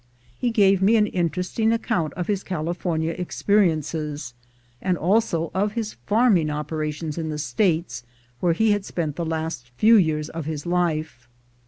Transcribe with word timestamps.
He 0.35 0.49
gave 0.49 0.81
me 0.81 0.95
an 0.95 1.05
interesting 1.05 1.71
account 1.71 2.11
of 2.15 2.25
his 2.25 2.41
California 2.43 3.11
experiences, 3.11 4.33
and 4.81 4.97
also 4.97 5.51
of 5.53 5.73
his 5.73 5.93
farming 6.07 6.49
opera 6.49 6.91
tions 6.91 7.19
in 7.19 7.29
the 7.29 7.37
States, 7.37 8.03
where 8.39 8.53
he 8.53 8.71
had 8.71 8.83
spent 8.83 9.15
the 9.15 9.23
last 9.23 9.69
few 9.77 9.97
years 9.97 10.27
of 10.29 10.45
his 10.45 10.65
life. 10.65 11.29